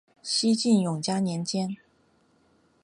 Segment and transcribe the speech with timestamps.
[0.23, 1.77] 西晋永嘉四年。